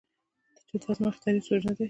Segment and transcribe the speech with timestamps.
[0.67, 1.79] چې دا زما اختياري سوچ نۀ دے